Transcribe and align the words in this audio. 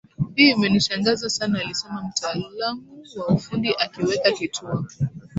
Hii 0.35 0.49
imenishangaza 0.49 1.29
sana 1.29 1.59
alisema 1.59 2.03
mtaalamu 2.03 3.03
wa 3.17 3.27
ufundi 3.27 3.73
akiweka 3.75 4.31
kituo 4.31 4.85